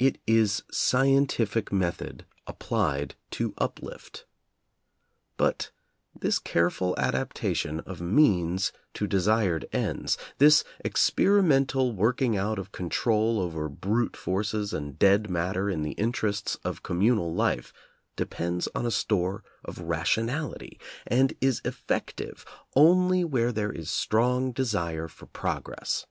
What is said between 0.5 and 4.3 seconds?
scien tific method applied to "uplift."